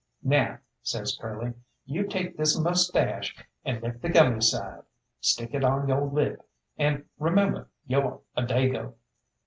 [0.23, 1.53] "Now," says Curly,
[1.85, 4.81] "you take this moustache and lick the gummy side,
[5.19, 6.41] stick it on yo' lip,
[6.75, 8.95] and remember yo're a Dago.